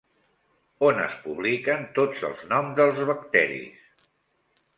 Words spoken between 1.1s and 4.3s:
publiquen tots els noms dels bacteris?